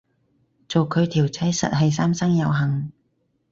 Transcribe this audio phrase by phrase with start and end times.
[0.67, 2.91] 做佢條仔實係三生有幸